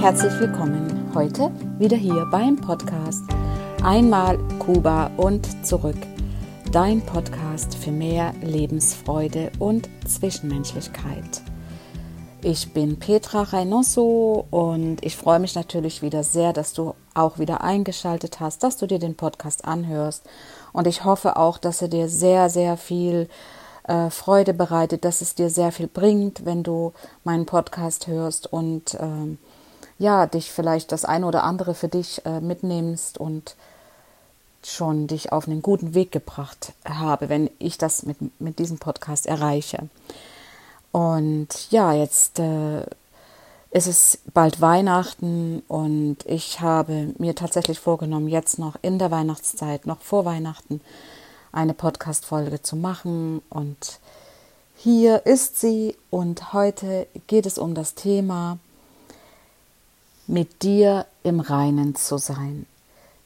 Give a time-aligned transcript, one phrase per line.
[0.00, 3.22] herzlich willkommen heute wieder hier beim Podcast
[3.82, 5.98] Einmal Kuba und zurück.
[6.72, 11.42] Dein Podcast für mehr Lebensfreude und Zwischenmenschlichkeit.
[12.40, 17.62] Ich bin Petra Reynoso und ich freue mich natürlich wieder sehr, dass du auch wieder
[17.62, 20.24] eingeschaltet hast, dass du dir den Podcast anhörst.
[20.72, 23.28] Und ich hoffe auch, dass er dir sehr, sehr viel
[23.84, 28.96] äh, Freude bereitet, dass es dir sehr viel bringt, wenn du meinen Podcast hörst und
[28.98, 29.36] ähm,
[30.00, 33.54] ja, dich vielleicht das eine oder andere für dich äh, mitnimmst und
[34.64, 39.26] schon dich auf einen guten Weg gebracht habe, wenn ich das mit, mit diesem Podcast
[39.26, 39.88] erreiche.
[40.90, 42.80] Und ja, jetzt äh,
[43.72, 49.86] ist es bald Weihnachten und ich habe mir tatsächlich vorgenommen, jetzt noch in der Weihnachtszeit,
[49.86, 50.80] noch vor Weihnachten,
[51.52, 53.42] eine Podcast-Folge zu machen.
[53.50, 54.00] Und
[54.76, 58.58] hier ist sie und heute geht es um das Thema,
[60.30, 62.66] mit dir im Reinen zu sein,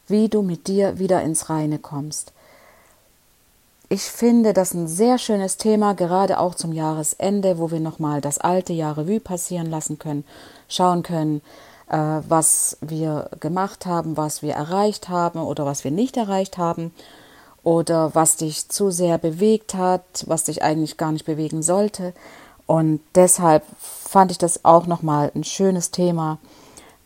[0.07, 2.33] wie du mit dir wieder ins Reine kommst.
[3.87, 8.39] Ich finde das ein sehr schönes Thema, gerade auch zum Jahresende, wo wir nochmal das
[8.39, 10.23] alte Jahr Revue passieren lassen können,
[10.67, 11.41] schauen können,
[11.89, 11.97] äh,
[12.27, 16.91] was wir gemacht haben, was wir erreicht haben oder was wir nicht erreicht haben
[17.63, 22.13] oder was dich zu sehr bewegt hat, was dich eigentlich gar nicht bewegen sollte.
[22.65, 26.39] Und deshalb fand ich das auch nochmal ein schönes Thema,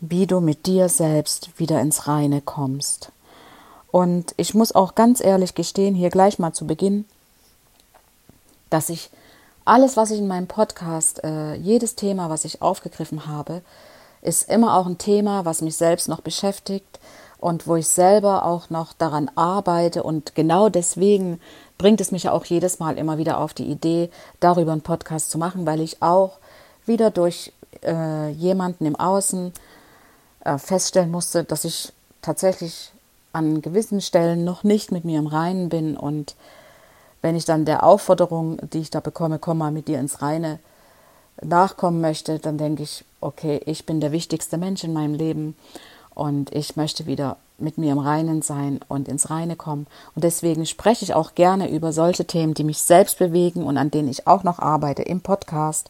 [0.01, 3.11] wie du mit dir selbst wieder ins Reine kommst.
[3.91, 7.05] Und ich muss auch ganz ehrlich gestehen, hier gleich mal zu Beginn,
[8.69, 9.09] dass ich
[9.65, 13.61] alles, was ich in meinem Podcast, äh, jedes Thema, was ich aufgegriffen habe,
[14.21, 16.99] ist immer auch ein Thema, was mich selbst noch beschäftigt
[17.39, 20.03] und wo ich selber auch noch daran arbeite.
[20.03, 21.39] Und genau deswegen
[21.77, 25.31] bringt es mich ja auch jedes Mal immer wieder auf die Idee, darüber einen Podcast
[25.31, 26.37] zu machen, weil ich auch
[26.85, 27.53] wieder durch
[27.83, 29.53] äh, jemanden im Außen
[30.49, 32.91] äh, feststellen musste, dass ich tatsächlich
[33.33, 36.35] an gewissen Stellen noch nicht mit mir im Reinen bin und
[37.21, 40.59] wenn ich dann der Aufforderung, die ich da bekomme, komm mal mit dir ins Reine,
[41.41, 45.55] nachkommen möchte, dann denke ich, okay, ich bin der wichtigste Mensch in meinem Leben
[46.15, 49.87] und ich möchte wieder mit mir im Reinen sein und ins Reine kommen.
[50.15, 53.91] Und deswegen spreche ich auch gerne über solche Themen, die mich selbst bewegen und an
[53.91, 55.89] denen ich auch noch arbeite im Podcast.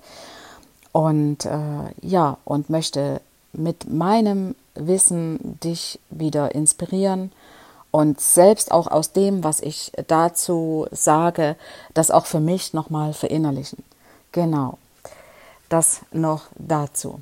[0.91, 3.21] Und äh, ja, und möchte
[3.53, 7.31] mit meinem Wissen dich wieder inspirieren
[7.91, 11.55] und selbst auch aus dem, was ich dazu sage,
[11.93, 13.83] das auch für mich nochmal verinnerlichen.
[14.31, 14.77] Genau,
[15.69, 17.21] das noch dazu.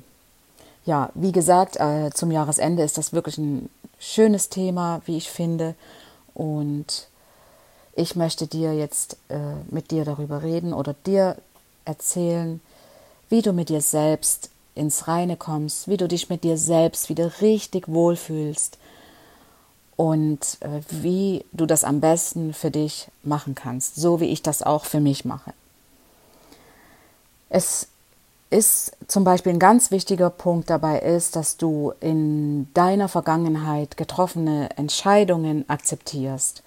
[0.84, 3.68] Ja, wie gesagt, äh, zum Jahresende ist das wirklich ein
[3.98, 5.74] schönes Thema, wie ich finde.
[6.34, 7.08] Und
[7.94, 9.38] ich möchte dir jetzt äh,
[9.70, 11.36] mit dir darüber reden oder dir
[11.84, 12.60] erzählen,
[13.28, 17.40] wie du mit dir selbst ins Reine kommst, wie du dich mit dir selbst wieder
[17.40, 18.78] richtig wohlfühlst
[19.96, 24.62] und äh, wie du das am besten für dich machen kannst, so wie ich das
[24.62, 25.52] auch für mich mache.
[27.50, 27.88] Es
[28.50, 34.70] ist zum Beispiel ein ganz wichtiger Punkt dabei ist, dass du in deiner Vergangenheit getroffene
[34.76, 36.62] Entscheidungen akzeptierst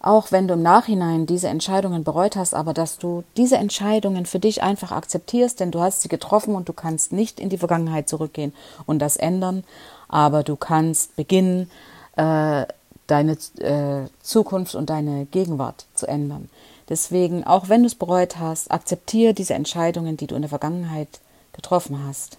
[0.00, 4.38] auch wenn du im Nachhinein diese Entscheidungen bereut hast, aber dass du diese Entscheidungen für
[4.38, 8.08] dich einfach akzeptierst, denn du hast sie getroffen und du kannst nicht in die Vergangenheit
[8.08, 8.52] zurückgehen
[8.86, 9.64] und das ändern,
[10.08, 11.70] aber du kannst beginnen,
[12.16, 12.64] äh,
[13.08, 16.48] deine äh, Zukunft und deine Gegenwart zu ändern.
[16.88, 21.08] Deswegen, auch wenn du es bereut hast, akzeptiere diese Entscheidungen, die du in der Vergangenheit
[21.52, 22.38] getroffen hast.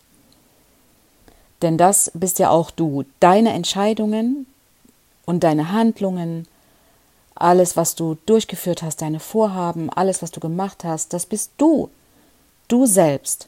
[1.62, 3.04] Denn das bist ja auch du.
[3.20, 4.48] Deine Entscheidungen
[5.26, 6.48] und deine Handlungen
[7.40, 11.90] alles, was du durchgeführt hast, deine Vorhaben, alles, was du gemacht hast, das bist du.
[12.68, 13.48] Du selbst.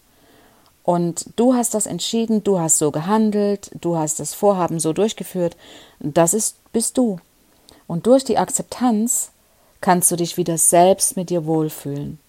[0.84, 5.56] Und du hast das entschieden, du hast so gehandelt, du hast das Vorhaben so durchgeführt.
[6.00, 7.20] Das ist, bist du.
[7.88, 9.32] Und durch die Akzeptanz
[9.80, 12.20] kannst du dich wieder selbst mit dir wohlfühlen.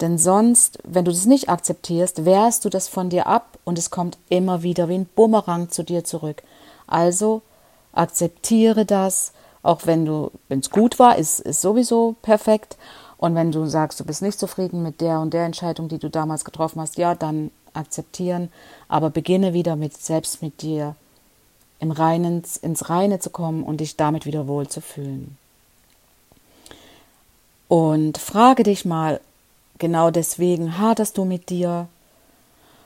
[0.00, 3.90] Denn sonst, wenn du das nicht akzeptierst, wehrst du das von dir ab und es
[3.90, 6.42] kommt immer wieder wie ein Bumerang zu dir zurück.
[6.86, 7.40] Also
[7.92, 9.32] akzeptiere das,
[9.66, 12.76] auch wenn du, wenn es gut war, ist, ist sowieso perfekt.
[13.18, 16.08] Und wenn du sagst, du bist nicht zufrieden mit der und der Entscheidung, die du
[16.08, 18.50] damals getroffen hast, ja, dann akzeptieren.
[18.88, 20.94] Aber beginne wieder mit selbst mit dir
[21.78, 25.36] im Reinen, ins Reine zu kommen und dich damit wieder wohl zu fühlen.
[27.68, 29.20] Und frage dich mal
[29.78, 31.88] genau deswegen, haderst du mit dir?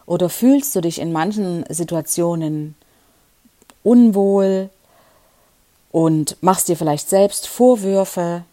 [0.07, 2.75] Oder fühlst du dich in manchen Situationen
[3.83, 4.71] unwohl,
[5.91, 8.45] und machst dir vielleicht selbst Vorwürfe.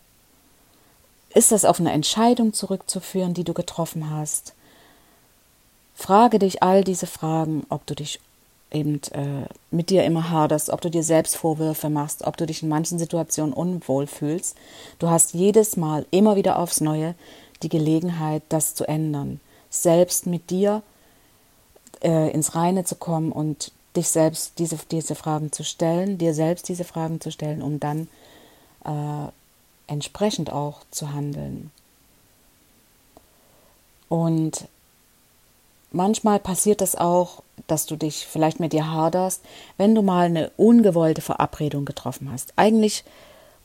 [1.34, 4.54] Ist das auf eine Entscheidung zurückzuführen, die du getroffen hast?
[5.96, 8.20] Frage dich all diese Fragen, ob du dich
[8.72, 12.64] eben äh, mit dir immer haderst, ob du dir selbst Vorwürfe machst, ob du dich
[12.64, 14.56] in manchen Situationen unwohl fühlst.
[15.00, 17.16] Du hast jedes Mal immer wieder aufs Neue
[17.64, 19.40] die Gelegenheit, das zu ändern.
[19.70, 20.82] Selbst mit dir
[22.04, 26.70] äh, ins Reine zu kommen und dich selbst diese, diese Fragen zu stellen, dir selbst
[26.70, 28.08] diese Fragen zu stellen, um dann
[28.86, 29.32] äh,
[29.88, 31.72] entsprechend auch zu handeln.
[34.10, 34.68] Und
[35.92, 39.42] manchmal passiert das auch, dass du dich vielleicht mit dir haderst,
[39.78, 42.54] wenn du mal eine ungewollte Verabredung getroffen hast.
[42.56, 43.04] Eigentlich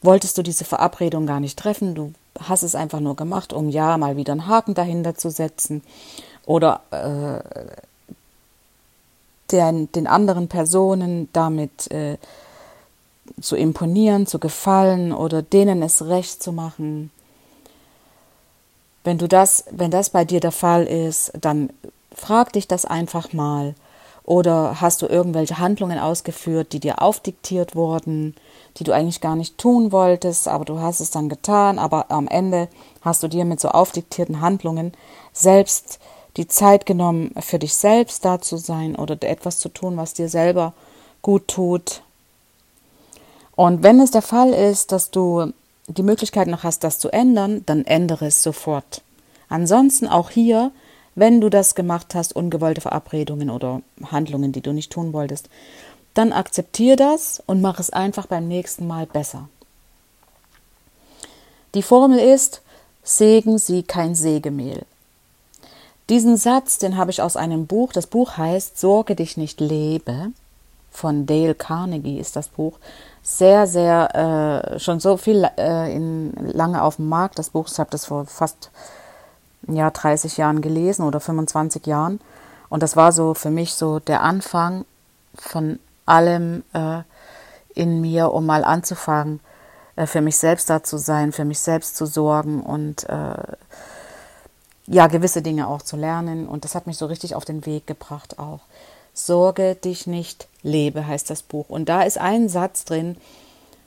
[0.00, 3.96] wolltest du diese Verabredung gar nicht treffen, du hast es einfach nur gemacht, um ja
[3.98, 5.82] mal wieder einen Haken dahinter zu setzen
[6.46, 7.82] oder äh,
[9.52, 12.18] den, den anderen Personen damit äh,
[13.40, 17.10] zu imponieren, zu gefallen oder denen es recht zu machen.
[19.04, 21.70] Wenn du das, wenn das bei dir der Fall ist, dann
[22.14, 23.74] frag dich das einfach mal.
[24.24, 28.36] Oder hast du irgendwelche Handlungen ausgeführt, die dir aufdiktiert wurden,
[28.76, 32.28] die du eigentlich gar nicht tun wolltest, aber du hast es dann getan, aber am
[32.28, 32.68] Ende
[33.00, 34.92] hast du dir mit so aufdiktierten Handlungen
[35.32, 35.98] selbst
[36.36, 40.28] die Zeit genommen, für dich selbst da zu sein oder etwas zu tun, was dir
[40.28, 40.72] selber
[41.20, 42.02] gut tut.
[43.54, 45.52] Und wenn es der Fall ist, dass du
[45.88, 49.02] die Möglichkeit noch hast, das zu ändern, dann ändere es sofort.
[49.48, 50.72] Ansonsten auch hier
[51.14, 55.48] wenn du das gemacht hast, ungewollte Verabredungen oder Handlungen, die du nicht tun wolltest,
[56.14, 59.48] dann akzeptier das und mach es einfach beim nächsten Mal besser.
[61.74, 62.62] Die Formel ist,
[63.04, 64.82] Segen sie kein Sägemehl.
[66.08, 70.32] Diesen Satz, den habe ich aus einem Buch, das Buch heißt Sorge dich nicht lebe,
[70.90, 72.78] von Dale Carnegie ist das Buch.
[73.22, 77.78] Sehr, sehr, äh, schon so viel äh, in, lange auf dem Markt, das Buch, ich
[77.78, 78.70] habe das vor fast
[79.68, 82.20] ja, 30 Jahren gelesen oder 25 Jahren.
[82.68, 84.84] Und das war so für mich so der Anfang
[85.34, 87.02] von allem äh,
[87.74, 89.40] in mir, um mal anzufangen,
[89.96, 93.34] äh, für mich selbst da zu sein, für mich selbst zu sorgen und äh,
[94.86, 96.46] ja, gewisse Dinge auch zu lernen.
[96.48, 98.60] Und das hat mich so richtig auf den Weg gebracht auch.
[99.14, 101.68] Sorge dich nicht, lebe heißt das Buch.
[101.68, 103.16] Und da ist ein Satz drin,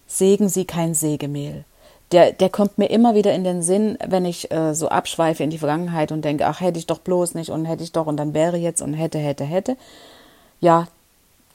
[0.08, 1.66] Segen sie kein Sägemehl
[2.12, 5.50] der, der kommt mir immer wieder in den Sinn, wenn ich äh, so abschweife in
[5.50, 8.18] die Vergangenheit und denke, ach, hätte ich doch bloß nicht und hätte ich doch und
[8.18, 9.76] dann wäre jetzt und hätte, hätte, hätte.
[10.62, 10.88] Ja,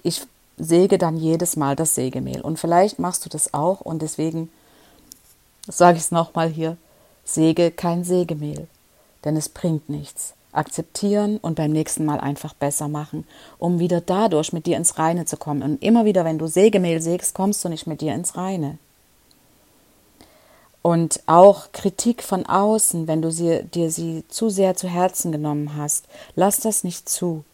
[0.02, 0.22] ich
[0.58, 2.40] säge dann jedes Mal das Sägemehl.
[2.40, 4.50] Und vielleicht machst du das auch und deswegen
[5.68, 6.76] sage ich es nochmal hier,
[7.24, 8.66] säge kein Sägemehl,
[9.24, 10.34] denn es bringt nichts.
[10.52, 13.24] Akzeptieren und beim nächsten Mal einfach besser machen,
[13.58, 15.62] um wieder dadurch mit dir ins Reine zu kommen.
[15.62, 18.78] Und immer wieder, wenn du Sägemehl sägst, kommst du nicht mit dir ins Reine.
[20.82, 25.76] Und auch Kritik von außen, wenn du sie, dir sie zu sehr zu Herzen genommen
[25.76, 26.06] hast,
[26.36, 27.44] lass das nicht zu.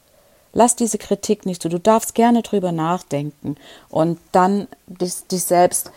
[0.53, 1.69] Lass diese Kritik nicht zu.
[1.69, 3.57] Du darfst gerne drüber nachdenken
[3.89, 5.91] und dann dich, dich selbst,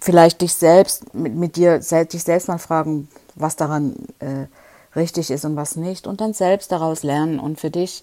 [0.00, 4.46] vielleicht dich selbst mit, mit dir, dich selbst mal fragen, was daran äh,
[4.96, 8.02] richtig ist und was nicht und dann selbst daraus lernen und für dich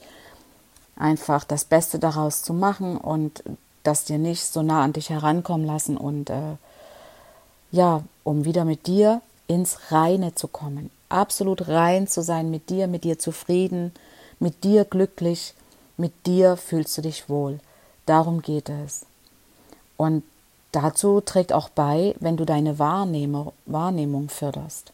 [0.96, 3.44] einfach das Beste daraus zu machen und
[3.84, 6.56] das dir nicht so nah an dich herankommen lassen und äh,
[7.72, 12.88] ja, um wieder mit dir ins Reine zu kommen, absolut rein zu sein mit dir,
[12.88, 13.92] mit dir zufrieden,
[14.40, 15.54] mit dir glücklich,
[15.98, 17.60] mit dir fühlst du dich wohl.
[18.06, 19.06] Darum geht es.
[19.98, 20.24] Und
[20.72, 24.92] dazu trägt auch bei, wenn du deine Wahrnehmung, Wahrnehmung förderst.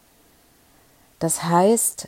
[1.22, 2.08] Das heißt,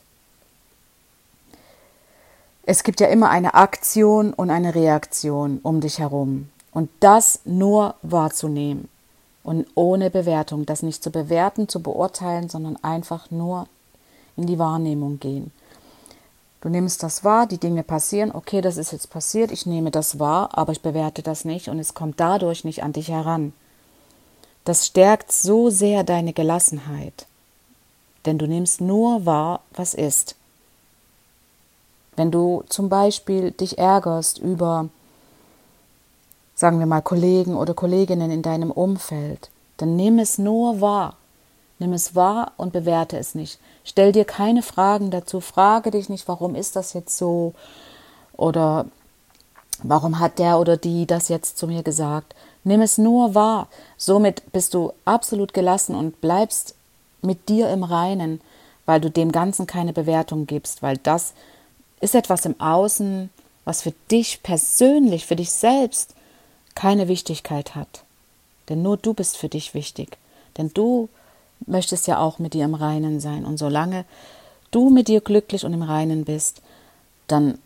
[2.66, 6.50] es gibt ja immer eine Aktion und eine Reaktion um dich herum.
[6.72, 8.90] Und das nur wahrzunehmen
[9.44, 13.68] und ohne Bewertung, das nicht zu bewerten, zu beurteilen, sondern einfach nur
[14.36, 15.52] in die Wahrnehmung gehen.
[16.62, 20.18] Du nimmst das wahr, die Dinge passieren, okay, das ist jetzt passiert, ich nehme das
[20.18, 23.54] wahr, aber ich bewerte das nicht und es kommt dadurch nicht an dich heran.
[24.64, 27.28] Das stärkt so sehr deine Gelassenheit,
[28.26, 30.36] denn du nimmst nur wahr, was ist.
[32.16, 34.90] Wenn du zum Beispiel dich ärgerst über
[36.56, 41.16] sagen wir mal Kollegen oder Kolleginnen in deinem Umfeld, dann nimm es nur wahr.
[41.80, 43.60] Nimm es wahr und bewerte es nicht.
[43.84, 45.42] Stell dir keine Fragen dazu.
[45.42, 47.54] Frage dich nicht, warum ist das jetzt so?
[48.38, 48.86] Oder
[49.82, 52.36] warum hat der oder die das jetzt zu mir gesagt?
[52.64, 53.68] Nimm es nur wahr.
[53.98, 56.76] Somit bist du absolut gelassen und bleibst
[57.24, 58.42] mit dir im Reinen,
[58.86, 61.34] weil du dem Ganzen keine Bewertung gibst, weil das
[62.02, 63.30] ist etwas im Außen,
[63.66, 66.16] was für dich persönlich, für dich selbst
[66.76, 68.04] keine Wichtigkeit hat.
[68.70, 70.18] Denn nur du bist für dich wichtig.
[70.58, 71.10] Denn du
[71.66, 73.46] möchtest ja auch mit dir im Reinen sein.
[73.46, 74.06] Und solange
[74.72, 76.62] du mit dir glücklich und im Reinen bist,
[77.28, 77.58] dann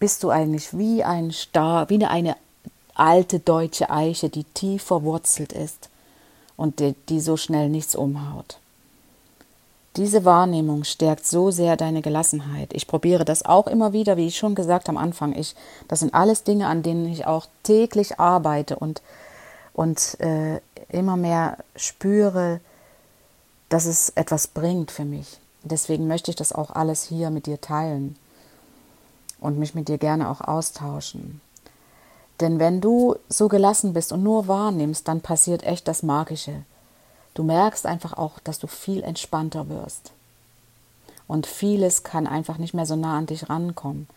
[0.00, 2.36] bist du eigentlich wie ein Star, wie eine
[2.94, 5.88] alte deutsche Eiche, die tief verwurzelt ist
[6.62, 8.58] und die, die so schnell nichts umhaut.
[9.96, 12.72] Diese Wahrnehmung stärkt so sehr deine Gelassenheit.
[12.72, 15.34] Ich probiere das auch immer wieder, wie ich schon gesagt am Anfang.
[15.34, 15.56] Ich,
[15.88, 19.02] das sind alles Dinge, an denen ich auch täglich arbeite und,
[19.74, 22.60] und äh, immer mehr spüre,
[23.68, 25.40] dass es etwas bringt für mich.
[25.64, 28.14] Deswegen möchte ich das auch alles hier mit dir teilen
[29.40, 31.40] und mich mit dir gerne auch austauschen.
[32.40, 36.64] Denn wenn du so gelassen bist und nur wahrnimmst, dann passiert echt das Magische.
[37.34, 40.12] Du merkst einfach auch, dass du viel entspannter wirst.
[41.28, 44.08] Und vieles kann einfach nicht mehr so nah an dich rankommen.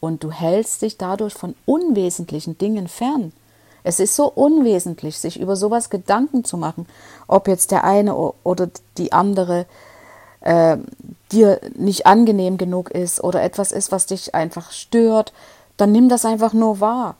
[0.00, 3.32] Und du hältst dich dadurch von unwesentlichen Dingen fern.
[3.84, 6.86] Es ist so unwesentlich, sich über sowas Gedanken zu machen,
[7.26, 9.66] ob jetzt der eine oder die andere
[10.40, 10.76] äh,
[11.32, 15.32] dir nicht angenehm genug ist oder etwas ist, was dich einfach stört,
[15.76, 17.16] dann nimm das einfach nur wahr.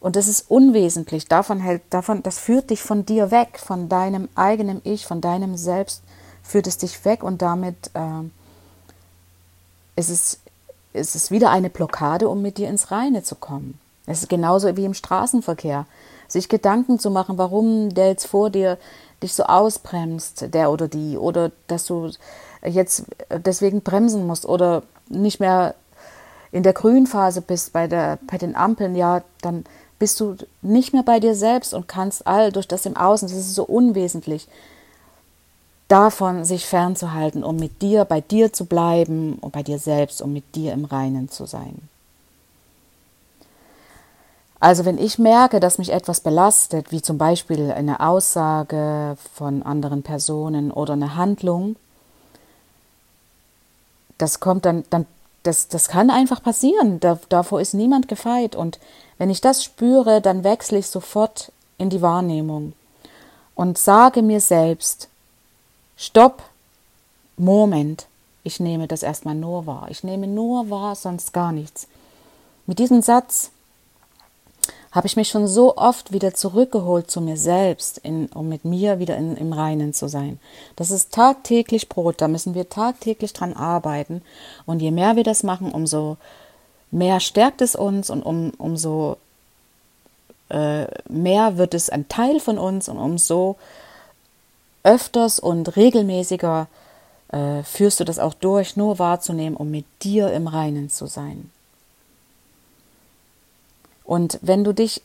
[0.00, 1.28] Und das ist unwesentlich.
[1.28, 5.56] Davon hält, davon, das führt dich von dir weg, von deinem eigenen Ich, von deinem
[5.56, 6.02] Selbst,
[6.42, 8.24] führt es dich weg und damit äh,
[9.96, 10.40] ist, es,
[10.94, 13.78] ist es wieder eine Blockade, um mit dir ins Reine zu kommen.
[14.06, 15.86] Es ist genauso wie im Straßenverkehr.
[16.26, 18.78] Sich Gedanken zu machen, warum der jetzt vor dir
[19.22, 22.10] dich so ausbremst, der oder die, oder dass du
[22.64, 25.74] jetzt deswegen bremsen musst oder nicht mehr
[26.52, 29.64] in der Grünphase bist bei, der, bei den Ampeln, ja, dann
[30.00, 33.36] bist du nicht mehr bei dir selbst und kannst all durch das im Außen, das
[33.36, 34.48] ist so unwesentlich,
[35.86, 40.32] davon sich fernzuhalten, um mit dir, bei dir zu bleiben und bei dir selbst, um
[40.32, 41.88] mit dir im Reinen zu sein.
[44.58, 50.02] Also wenn ich merke, dass mich etwas belastet, wie zum Beispiel eine Aussage von anderen
[50.02, 51.76] Personen oder eine Handlung,
[54.18, 55.06] das kommt dann, dann
[55.42, 57.00] das, das kann einfach passieren.
[57.00, 58.54] Da, davor ist niemand gefeit.
[58.54, 58.78] Und
[59.18, 62.74] wenn ich das spüre, dann wechsle ich sofort in die Wahrnehmung
[63.54, 65.08] und sage mir selbst,
[65.96, 66.42] stopp,
[67.36, 68.06] Moment,
[68.42, 69.86] ich nehme das erstmal nur wahr.
[69.90, 71.86] Ich nehme nur wahr, sonst gar nichts.
[72.66, 73.50] Mit diesem Satz
[74.92, 78.98] habe ich mich schon so oft wieder zurückgeholt zu mir selbst, in, um mit mir
[78.98, 80.40] wieder in, im Reinen zu sein.
[80.74, 84.22] Das ist tagtäglich Brot, da müssen wir tagtäglich dran arbeiten.
[84.66, 86.16] Und je mehr wir das machen, umso
[86.90, 89.16] mehr stärkt es uns und um, umso
[90.48, 93.56] äh, mehr wird es ein Teil von uns und umso
[94.82, 96.66] öfters und regelmäßiger
[97.28, 101.50] äh, führst du das auch durch, nur wahrzunehmen, um mit dir im Reinen zu sein.
[104.10, 105.02] Und wenn du dich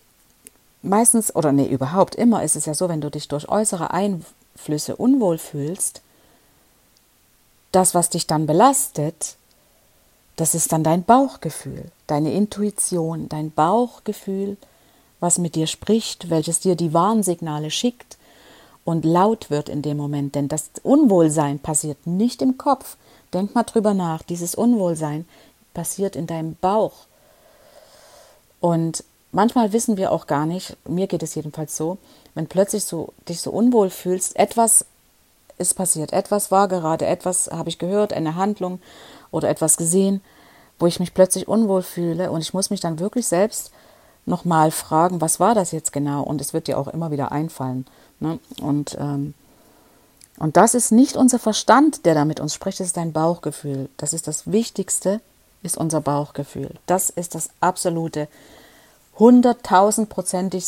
[0.82, 4.96] meistens, oder nee, überhaupt immer ist es ja so, wenn du dich durch äußere Einflüsse
[4.96, 6.02] unwohl fühlst,
[7.72, 9.36] das, was dich dann belastet,
[10.38, 14.58] das ist dann dein Bauchgefühl, deine Intuition, dein Bauchgefühl,
[15.20, 18.18] was mit dir spricht, welches dir die Warnsignale schickt
[18.86, 20.34] und laut wird in dem Moment.
[20.34, 22.98] Denn das Unwohlsein passiert nicht im Kopf.
[23.36, 24.24] Denk mal drüber nach.
[24.24, 25.28] Dieses Unwohlsein
[25.76, 27.06] passiert in deinem Bauch.
[28.66, 32.00] Und manchmal wissen wir auch gar nicht, mir geht es jedenfalls so,
[32.34, 34.86] wenn plötzlich so dich so unwohl fühlst, etwas
[35.60, 38.80] ist passiert, etwas war gerade, etwas habe ich gehört, eine Handlung
[39.30, 40.20] oder etwas gesehen,
[40.80, 43.70] wo ich mich plötzlich unwohl fühle und ich muss mich dann wirklich selbst
[44.26, 46.24] nochmal fragen, was war das jetzt genau?
[46.24, 47.86] Und es wird dir auch immer wieder einfallen.
[48.20, 48.40] Ne?
[48.64, 49.36] Und, ähm,
[50.40, 53.90] und das ist nicht unser Verstand, der da mit uns spricht, das ist dein Bauchgefühl.
[53.98, 55.22] Das ist das Wichtigste,
[55.66, 56.72] ist unser Bauchgefühl.
[56.86, 58.28] Das ist das absolute,
[59.18, 60.66] hunderttausendprozentig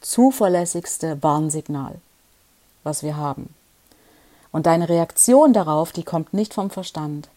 [0.00, 1.94] zuverlässigste Warnsignal,
[2.82, 3.54] was wir haben.
[4.50, 7.28] Und deine Reaktion darauf, die kommt nicht vom Verstand.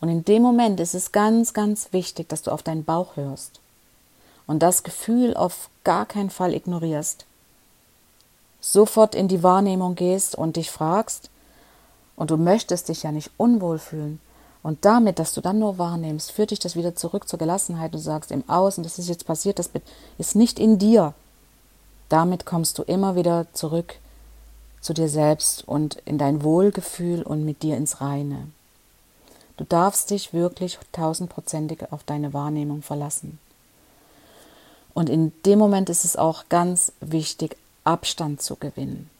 [0.00, 3.60] Und in dem Moment ist es ganz, ganz wichtig, dass du auf deinen Bauch hörst
[4.46, 7.26] und das Gefühl auf gar keinen Fall ignorierst.
[8.60, 11.30] Sofort in die Wahrnehmung gehst und dich fragst,
[12.16, 14.20] und du möchtest dich ja nicht unwohl fühlen,
[14.64, 17.92] und damit, dass du dann nur wahrnimmst, führt dich das wieder zurück zur Gelassenheit.
[17.92, 19.68] Du sagst im Außen, das ist jetzt passiert, das
[20.16, 21.12] ist nicht in dir.
[22.08, 23.96] Damit kommst du immer wieder zurück
[24.80, 28.48] zu dir selbst und in dein Wohlgefühl und mit dir ins Reine.
[29.58, 33.38] Du darfst dich wirklich tausendprozentig auf deine Wahrnehmung verlassen.
[34.94, 39.10] Und in dem Moment ist es auch ganz wichtig, Abstand zu gewinnen.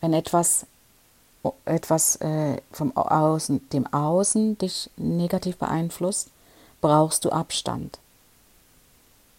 [0.00, 0.64] Wenn etwas
[1.64, 6.28] etwas äh, vom Außen, dem Außen dich negativ beeinflusst,
[6.80, 7.98] brauchst du Abstand.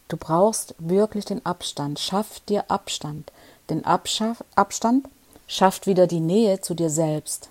[0.08, 2.00] Du brauchst wirklich den Abstand.
[2.00, 3.32] Schaff dir Abstand.
[3.70, 5.08] Denn Abschaff, Abstand
[5.48, 7.50] schafft wieder die Nähe zu dir selbst.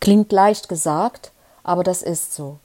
[0.00, 1.30] Klingt leicht gesagt,
[1.62, 2.58] aber das ist so.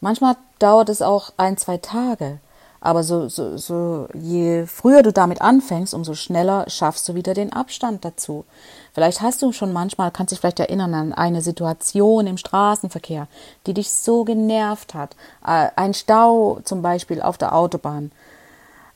[0.00, 2.40] Manchmal dauert es auch ein, zwei Tage.
[2.84, 7.52] Aber so, so, so, je früher du damit anfängst, umso schneller schaffst du wieder den
[7.52, 8.44] Abstand dazu.
[8.92, 13.28] Vielleicht hast du schon manchmal, kannst dich vielleicht erinnern an eine Situation im Straßenverkehr,
[13.68, 15.14] die dich so genervt hat.
[15.46, 18.10] Äh, ein Stau zum Beispiel auf der Autobahn.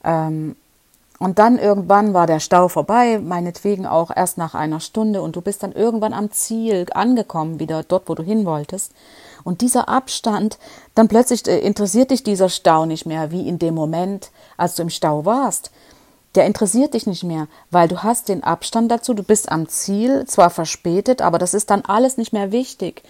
[0.03, 0.57] Ähm,
[1.19, 5.41] und dann irgendwann war der Stau vorbei, meinetwegen auch erst nach einer Stunde und du
[5.41, 8.93] bist dann irgendwann am Ziel angekommen, wieder dort, wo du hin wolltest.
[9.43, 10.59] Und dieser Abstand,
[10.95, 14.83] dann plötzlich äh, interessiert dich dieser Stau nicht mehr, wie in dem Moment, als du
[14.83, 15.71] im Stau warst.
[16.35, 20.27] Der interessiert dich nicht mehr, weil du hast den Abstand dazu, du bist am Ziel,
[20.27, 23.03] zwar verspätet, aber das ist dann alles nicht mehr wichtig.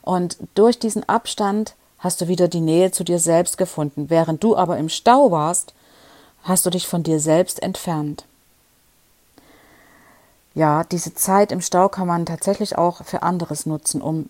[0.00, 4.10] Und durch diesen Abstand hast du wieder die Nähe zu dir selbst gefunden.
[4.10, 5.74] Während du aber im Stau warst,
[6.42, 8.24] hast du dich von dir selbst entfernt.
[10.54, 14.28] Ja, diese Zeit im Stau kann man tatsächlich auch für anderes nutzen, um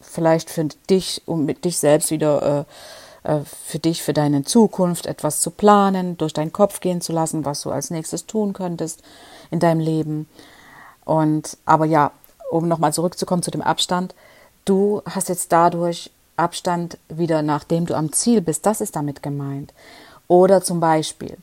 [0.00, 2.66] vielleicht für dich, um mit dich selbst wieder
[3.24, 7.12] äh, äh, für dich, für deine Zukunft etwas zu planen, durch deinen Kopf gehen zu
[7.12, 9.02] lassen, was du als nächstes tun könntest
[9.50, 10.28] in deinem Leben.
[11.04, 12.12] Und aber ja,
[12.50, 14.14] um nochmal zurückzukommen zu dem Abstand,
[14.64, 18.64] du hast jetzt dadurch Abstand wieder, nachdem du am Ziel bist.
[18.64, 19.72] Das ist damit gemeint.
[20.30, 21.38] Oder zum Beispiel,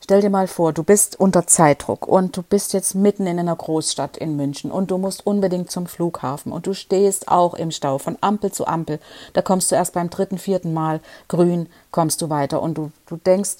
[0.00, 3.54] stell dir mal vor, du bist unter Zeitdruck und du bist jetzt mitten in einer
[3.54, 7.98] Großstadt in München und du musst unbedingt zum Flughafen und du stehst auch im Stau
[7.98, 8.98] von Ampel zu Ampel.
[9.34, 10.98] Da kommst du erst beim dritten, vierten Mal
[11.28, 13.58] grün, kommst du weiter und du, du denkst,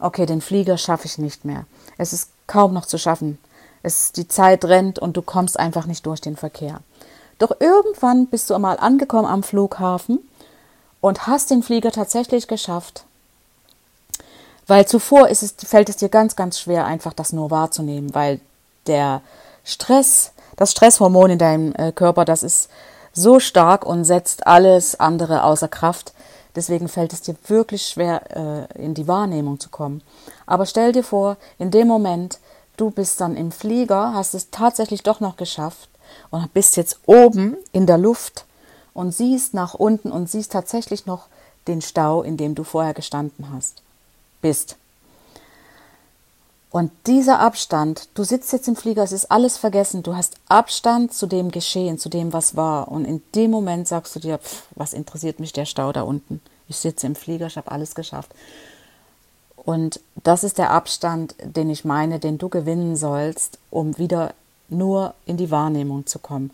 [0.00, 1.64] okay, den Flieger schaffe ich nicht mehr.
[1.96, 3.38] Es ist kaum noch zu schaffen.
[3.84, 6.80] Es, die Zeit rennt und du kommst einfach nicht durch den Verkehr.
[7.38, 10.18] Doch irgendwann bist du einmal angekommen am Flughafen
[11.00, 13.06] und hast den Flieger tatsächlich geschafft.
[14.66, 18.40] Weil zuvor ist es, fällt es dir ganz, ganz schwer, einfach das nur wahrzunehmen, weil
[18.86, 19.22] der
[19.64, 22.68] Stress, das Stresshormon in deinem äh, Körper, das ist
[23.12, 26.12] so stark und setzt alles andere außer Kraft.
[26.56, 30.02] Deswegen fällt es dir wirklich schwer, äh, in die Wahrnehmung zu kommen.
[30.46, 32.38] Aber stell dir vor, in dem Moment,
[32.76, 35.88] du bist dann im Flieger, hast es tatsächlich doch noch geschafft
[36.30, 38.44] und bist jetzt oben in der Luft
[38.94, 41.26] und siehst nach unten und siehst tatsächlich noch
[41.68, 43.82] den Stau, in dem du vorher gestanden hast
[44.46, 44.76] bist.
[46.70, 51.12] Und dieser Abstand, du sitzt jetzt im Flieger, es ist alles vergessen, du hast Abstand
[51.12, 52.88] zu dem Geschehen, zu dem, was war.
[52.88, 56.40] Und in dem Moment sagst du dir, pff, was interessiert mich der Stau da unten?
[56.68, 58.30] Ich sitze im Flieger, ich habe alles geschafft.
[59.56, 64.32] Und das ist der Abstand, den ich meine, den du gewinnen sollst, um wieder
[64.68, 66.52] nur in die Wahrnehmung zu kommen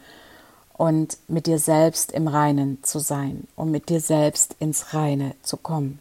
[0.73, 5.59] und mit dir selbst im Reinen zu sein, um mit dir selbst ins Reine zu
[5.59, 5.99] kommen.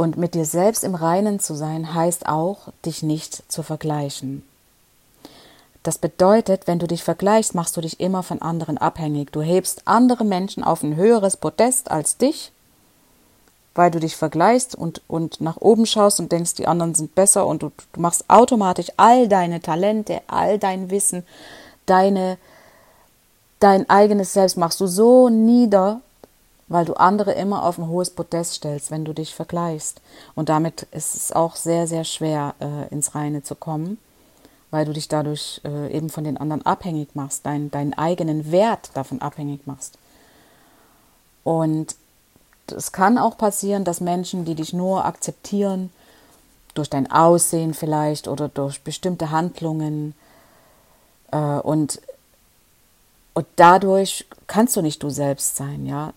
[0.00, 4.44] Und mit dir selbst im Reinen zu sein, heißt auch, dich nicht zu vergleichen.
[5.82, 9.32] Das bedeutet, wenn du dich vergleichst, machst du dich immer von anderen abhängig.
[9.32, 12.52] Du hebst andere Menschen auf ein höheres Podest als dich,
[13.74, 17.44] weil du dich vergleichst und, und nach oben schaust und denkst, die anderen sind besser
[17.44, 21.26] und du, du machst automatisch all deine Talente, all dein Wissen,
[21.86, 22.38] deine,
[23.58, 26.02] dein eigenes Selbst machst du so nieder,
[26.68, 30.00] weil du andere immer auf ein hohes Podest stellst, wenn du dich vergleichst.
[30.34, 33.98] Und damit ist es auch sehr, sehr schwer, äh, ins Reine zu kommen,
[34.70, 38.90] weil du dich dadurch äh, eben von den anderen abhängig machst, dein, deinen eigenen Wert
[38.94, 39.98] davon abhängig machst.
[41.44, 41.96] Und
[42.66, 45.90] es kann auch passieren, dass Menschen, die dich nur akzeptieren,
[46.74, 50.14] durch dein Aussehen vielleicht oder durch bestimmte Handlungen
[51.32, 52.00] äh, und
[53.34, 56.12] und dadurch kannst du nicht du selbst sein, ja.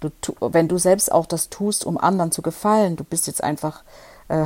[0.00, 3.82] Du, wenn du selbst auch das tust, um anderen zu gefallen, du bist jetzt einfach,
[4.28, 4.44] äh,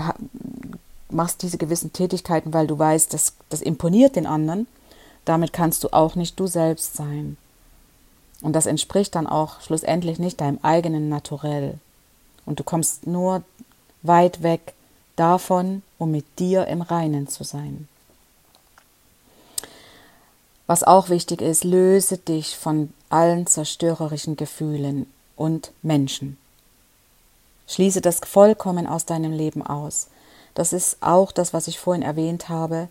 [1.11, 4.67] machst diese gewissen Tätigkeiten, weil du weißt, das, das imponiert den anderen,
[5.25, 7.37] damit kannst du auch nicht du selbst sein.
[8.43, 11.75] Und das entspricht dann auch schlussendlich nicht deinem eigenen Naturell.
[12.47, 13.43] Und du kommst nur
[14.03, 14.75] weit weg
[15.17, 17.89] davon, um mit dir im Reinen zu sein.
[20.67, 25.07] Was auch wichtig ist, löse dich von allen zerstörerischen Gefühlen,
[25.41, 26.37] und Menschen.
[27.67, 30.09] Schließe das vollkommen aus deinem Leben aus.
[30.55, 32.89] Das ist auch das, was ich vorhin erwähnt habe,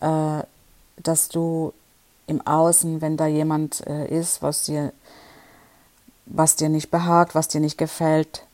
[0.00, 0.42] äh,
[1.02, 1.74] dass du
[2.26, 4.92] im Außen, wenn da jemand äh, ist, was dir,
[6.24, 8.44] was dir nicht behagt, was dir nicht gefällt,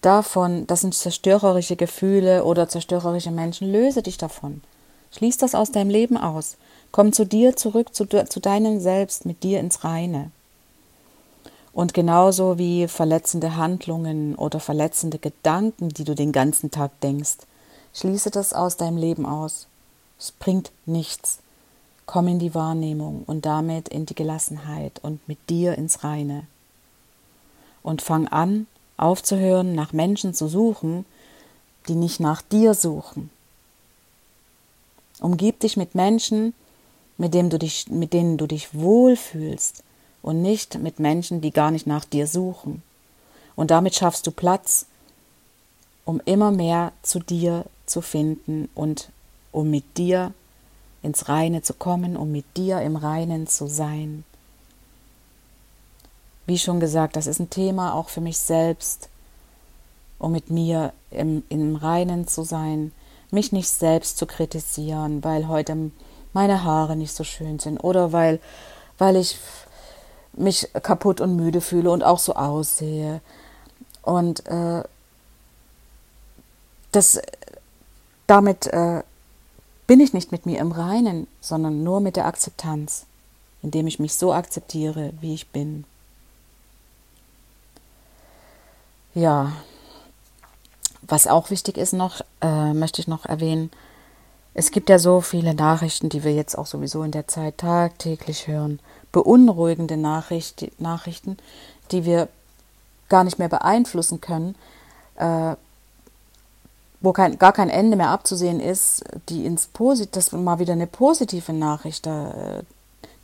[0.00, 4.60] davon, das sind zerstörerische Gefühle oder zerstörerische Menschen, löse dich davon.
[5.12, 6.56] Schließ das aus deinem Leben aus.
[6.90, 10.32] Komm zu dir zurück, zu, zu deinem Selbst, mit dir ins Reine.
[11.76, 17.40] Und genauso wie verletzende Handlungen oder verletzende Gedanken, die du den ganzen Tag denkst,
[17.92, 19.66] schließe das aus deinem Leben aus.
[20.18, 21.40] Es bringt nichts.
[22.06, 26.46] Komm in die Wahrnehmung und damit in die Gelassenheit und mit dir ins Reine.
[27.82, 31.04] und fang an, aufzuhören, nach Menschen zu suchen,
[31.88, 33.28] die nicht nach dir suchen.
[35.20, 36.54] Umgib dich mit Menschen,
[37.18, 39.84] mit, dem du dich, mit denen du dich wohlfühlst
[40.26, 42.82] und nicht mit Menschen, die gar nicht nach dir suchen.
[43.54, 44.86] Und damit schaffst du Platz,
[46.04, 49.10] um immer mehr zu dir zu finden und
[49.52, 50.34] um mit dir
[51.04, 54.24] ins Reine zu kommen, um mit dir im Reinen zu sein.
[56.44, 59.08] Wie schon gesagt, das ist ein Thema auch für mich selbst,
[60.18, 62.90] um mit mir im, im Reinen zu sein,
[63.30, 65.92] mich nicht selbst zu kritisieren, weil heute
[66.32, 68.40] meine Haare nicht so schön sind oder weil,
[68.98, 69.38] weil ich
[70.36, 73.20] mich kaputt und müde fühle und auch so aussehe.
[74.02, 74.82] Und äh,
[76.92, 77.20] das,
[78.26, 79.02] damit äh,
[79.86, 83.06] bin ich nicht mit mir im Reinen, sondern nur mit der Akzeptanz,
[83.62, 85.84] indem ich mich so akzeptiere, wie ich bin.
[89.14, 89.52] Ja,
[91.02, 93.70] was auch wichtig ist noch, äh, möchte ich noch erwähnen,
[94.58, 98.48] es gibt ja so viele Nachrichten, die wir jetzt auch sowieso in der Zeit tagtäglich
[98.48, 98.80] hören,
[99.12, 101.36] beunruhigende Nachricht, Nachrichten,
[101.92, 102.28] die wir
[103.10, 104.54] gar nicht mehr beeinflussen können,
[105.16, 105.56] äh,
[107.02, 110.86] wo kein, gar kein Ende mehr abzusehen ist, die ins Posit dass mal wieder eine
[110.86, 112.62] positive Nachricht da, äh,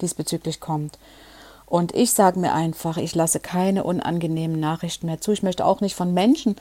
[0.03, 0.99] diesbezüglich kommt.
[1.65, 5.33] Und ich sage mir einfach, ich lasse keine unangenehmen Nachrichten mehr zu.
[5.33, 6.57] Ich möchte auch nicht von Menschen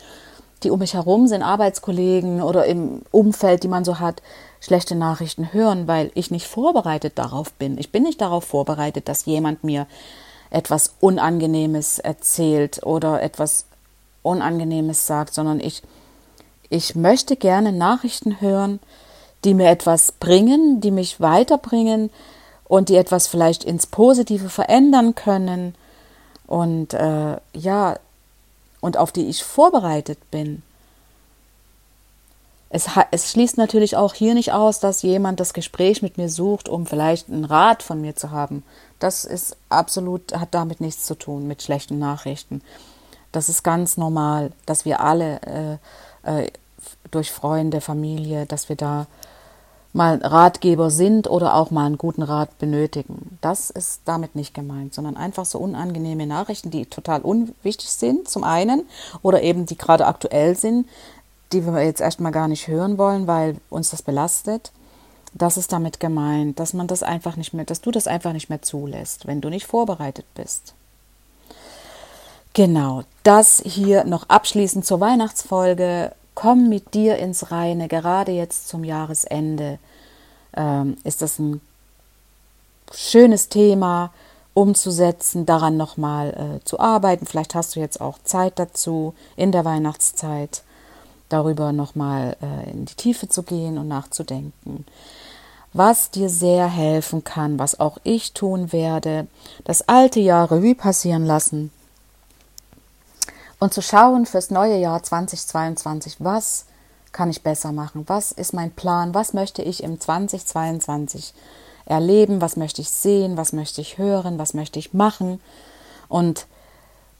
[0.63, 4.21] die um mich herum sind, Arbeitskollegen oder im Umfeld, die man so hat,
[4.59, 7.77] schlechte Nachrichten hören, weil ich nicht vorbereitet darauf bin.
[7.77, 9.87] Ich bin nicht darauf vorbereitet, dass jemand mir
[10.51, 13.65] etwas Unangenehmes erzählt oder etwas
[14.21, 15.81] Unangenehmes sagt, sondern ich,
[16.69, 18.79] ich möchte gerne Nachrichten hören,
[19.43, 22.11] die mir etwas bringen, die mich weiterbringen
[22.65, 25.73] und die etwas vielleicht ins Positive verändern können.
[26.45, 27.95] Und äh, ja,
[28.81, 30.63] und auf die ich vorbereitet bin.
[32.69, 36.69] Es, es, schließt natürlich auch hier nicht aus, dass jemand das Gespräch mit mir sucht,
[36.69, 38.63] um vielleicht einen Rat von mir zu haben.
[38.99, 42.61] Das ist absolut, hat damit nichts zu tun mit schlechten Nachrichten.
[43.33, 45.79] Das ist ganz normal, dass wir alle
[46.23, 46.51] äh, äh,
[47.11, 49.07] durch Freunde, Familie, dass wir da
[49.93, 53.37] mal Ratgeber sind oder auch mal einen guten Rat benötigen.
[53.41, 58.43] Das ist damit nicht gemeint, sondern einfach so unangenehme Nachrichten, die total unwichtig sind, zum
[58.43, 58.83] einen,
[59.21, 60.87] oder eben die gerade aktuell sind,
[61.51, 64.71] die wir jetzt erstmal gar nicht hören wollen, weil uns das belastet.
[65.33, 68.49] Das ist damit gemeint, dass man das einfach nicht mehr, dass du das einfach nicht
[68.49, 70.73] mehr zulässt, wenn du nicht vorbereitet bist.
[72.53, 78.83] Genau, das hier noch abschließend zur Weihnachtsfolge komm mit dir ins Reine, gerade jetzt zum
[78.83, 79.79] Jahresende
[80.55, 81.61] ähm, ist das ein
[82.93, 84.11] schönes Thema
[84.53, 87.25] umzusetzen, daran nochmal äh, zu arbeiten.
[87.25, 90.63] Vielleicht hast du jetzt auch Zeit dazu in der Weihnachtszeit,
[91.29, 94.85] darüber nochmal äh, in die Tiefe zu gehen und nachzudenken.
[95.73, 99.27] Was dir sehr helfen kann, was auch ich tun werde,
[99.63, 101.71] das alte Jahr Revue passieren lassen
[103.61, 106.65] und zu schauen fürs neue Jahr 2022, was
[107.11, 111.35] kann ich besser machen, was ist mein Plan, was möchte ich im 2022
[111.85, 115.39] erleben, was möchte ich sehen, was möchte ich hören, was möchte ich machen.
[116.09, 116.47] Und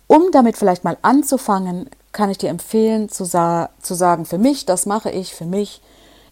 [0.08, 4.66] um damit vielleicht mal anzufangen, kann ich dir empfehlen zu, sa zu sagen, für mich,
[4.66, 5.80] das mache ich, für mich,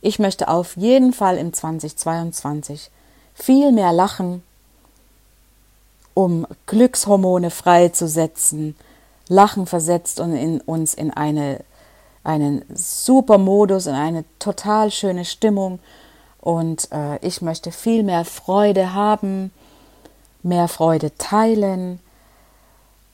[0.02, 2.90] ich möchte auf jeden Fall im 2022
[3.36, 4.42] viel mehr lachen,
[6.16, 8.76] um Glückshormone freizusetzen,
[9.30, 11.60] Lachen versetzt und in uns in eine,
[12.24, 15.80] einen super Modus, in eine total schöne Stimmung.
[16.42, 19.52] Und äh, ich möchte viel mehr Freude haben,
[20.44, 22.00] mehr Freude teilen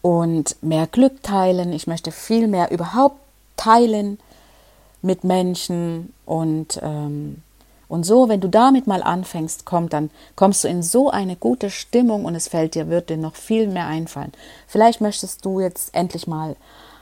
[0.01, 1.73] und mehr Glück teilen.
[1.73, 3.19] Ich möchte viel mehr überhaupt
[3.57, 4.19] teilen
[5.01, 7.43] mit Menschen und ähm,
[7.87, 11.69] und so, wenn du damit mal anfängst, kommt, dann kommst du in so eine gute
[11.69, 14.31] Stimmung und es fällt dir, wird dir noch viel mehr einfallen.
[14.67, 16.55] Vielleicht möchtest du jetzt endlich mal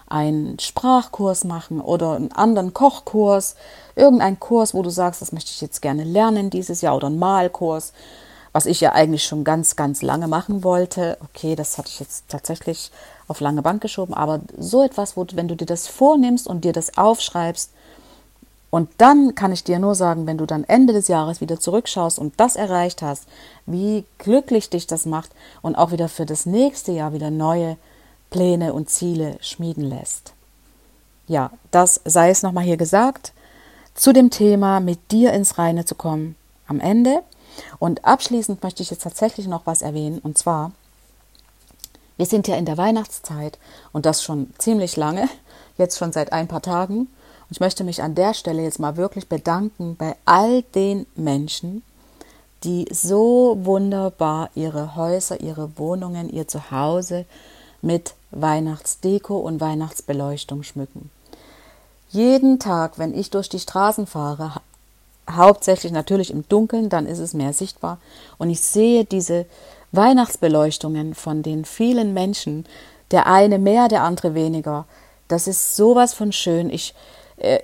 [0.08, 3.56] einen Sprachkurs machen oder einen anderen Kochkurs,
[3.96, 7.18] irgendeinen Kurs, wo du sagst, das möchte ich jetzt gerne lernen dieses Jahr oder einen
[7.18, 7.94] Malkurs,
[8.52, 11.18] was ich ja eigentlich schon ganz, ganz lange machen wollte.
[11.24, 12.92] Okay, das hatte ich jetzt tatsächlich
[13.28, 16.74] auf lange Bank geschoben, aber so etwas, wo, wenn du dir das vornimmst und dir
[16.74, 17.72] das aufschreibst,
[18.74, 22.18] und dann kann ich dir nur sagen, wenn du dann Ende des Jahres wieder zurückschaust
[22.18, 23.28] und das erreicht hast,
[23.68, 25.30] wie glücklich dich das macht
[25.62, 27.78] und auch wieder für das nächste Jahr wieder neue
[28.32, 30.34] Pläne und Ziele schmieden lässt.
[31.28, 33.34] Ja, das sei es nochmal hier gesagt.
[33.94, 37.22] Zu dem Thema, mit dir ins Reine zu kommen am Ende.
[37.78, 40.18] Und abschließend möchte ich jetzt tatsächlich noch was erwähnen.
[40.18, 40.72] Und zwar,
[42.18, 43.60] Wir sind ja in der Weihnachtszeit
[43.92, 45.30] und das schon ziemlich lange,
[45.78, 47.08] jetzt schon seit ein paar Tagen.
[47.44, 51.84] Und ich möchte mich an der Stelle jetzt mal wirklich bedanken bei all den Menschen,
[52.64, 57.26] die so wunderbar ihre Häuser, ihre Wohnungen, ihr Zuhause
[57.82, 61.10] mit Weihnachtsdeko und Weihnachtsbeleuchtung schmücken.
[62.10, 64.54] Jeden Tag, wenn ich durch die Straßen fahre,
[65.30, 67.98] hauptsächlich natürlich im Dunkeln, dann ist es mehr sichtbar,
[68.38, 69.46] und ich sehe diese
[69.92, 72.66] Weihnachtsbeleuchtungen von den vielen Menschen,
[73.12, 74.86] der eine mehr, der andere weniger,
[75.28, 76.70] das ist sowas von schön.
[76.70, 76.94] Ich,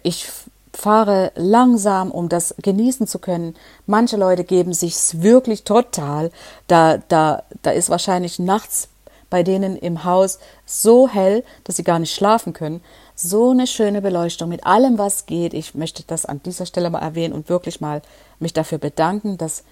[0.03, 0.29] ich
[0.73, 3.55] fahre langsam, um das genießen zu können.
[3.85, 6.31] Manche Leute geben sich's wirklich total.
[6.67, 8.87] Da, da, da ist wahrscheinlich nachts
[9.29, 12.81] bei denen im Haus so hell, dass sie gar nicht schlafen können.
[13.15, 15.53] So eine schöne Beleuchtung mit allem, was geht.
[15.53, 18.01] Ich möchte das an dieser Stelle mal erwähnen und wirklich mal
[18.39, 19.63] mich dafür bedanken, dass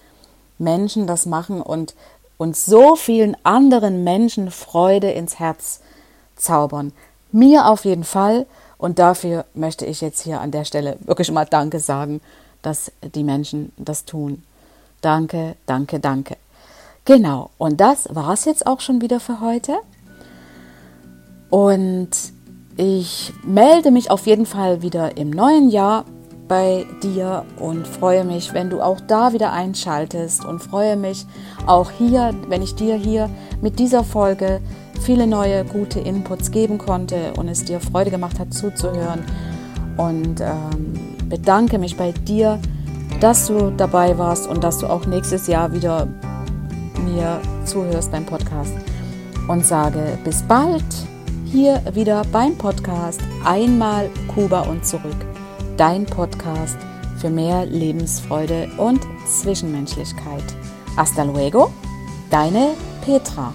[0.58, 1.94] Menschen das machen und
[2.38, 5.80] und so vielen anderen Menschen Freude ins Herz
[6.36, 6.92] zaubern.
[7.32, 8.46] Mir auf jeden Fall.
[8.78, 12.20] Und dafür möchte ich jetzt hier an der Stelle wirklich mal Danke sagen,
[12.62, 14.42] dass die Menschen das tun.
[15.00, 16.36] Danke, danke, danke.
[17.04, 19.78] Genau, und das war es jetzt auch schon wieder für heute.
[21.50, 22.10] Und
[22.76, 26.04] ich melde mich auf jeden Fall wieder im neuen Jahr
[26.46, 31.26] bei dir und freue mich, wenn du auch da wieder einschaltest und freue mich
[31.66, 33.28] auch hier, wenn ich dir hier
[33.60, 34.60] mit dieser Folge
[34.98, 39.24] viele neue gute Inputs geben konnte und es dir Freude gemacht hat zuzuhören.
[39.96, 42.58] Und ähm, bedanke mich bei dir,
[43.20, 46.06] dass du dabei warst und dass du auch nächstes Jahr wieder
[47.04, 48.74] mir zuhörst beim Podcast.
[49.48, 50.84] Und sage bis bald
[51.46, 55.16] hier wieder beim Podcast Einmal Kuba und zurück.
[55.76, 56.76] Dein Podcast
[57.18, 60.44] für mehr Lebensfreude und Zwischenmenschlichkeit.
[60.96, 61.72] Hasta luego,
[62.30, 63.52] deine Petra.